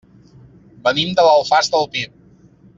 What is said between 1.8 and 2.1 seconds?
Pi.